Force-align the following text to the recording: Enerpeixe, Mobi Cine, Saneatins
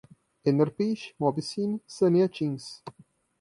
Enerpeixe, 0.51 1.13
Mobi 1.19 1.43
Cine, 1.43 1.79
Saneatins 1.85 2.71